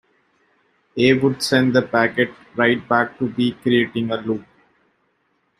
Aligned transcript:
"A" 0.97 1.13
would 1.13 1.43
send 1.43 1.75
the 1.75 1.83
packet 1.83 2.33
right 2.55 2.89
back 2.89 3.19
to 3.19 3.29
"B", 3.29 3.51
creating 3.63 4.09
a 4.09 4.17
loop. 4.17 4.43